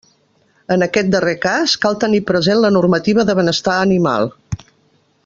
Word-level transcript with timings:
En 0.75 0.85
aquest 0.85 1.11
darrer 1.15 1.35
cas, 1.43 1.75
cal 1.85 1.99
tenir 2.05 2.23
present 2.31 2.63
la 2.65 2.73
normativa 2.79 3.27
de 3.29 3.39
benestar 3.41 3.77
animal. 3.83 4.31